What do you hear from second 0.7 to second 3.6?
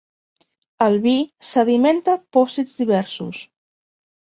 El vi sedimenta pòsits diversos.